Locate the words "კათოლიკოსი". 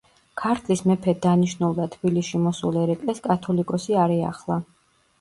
3.31-4.03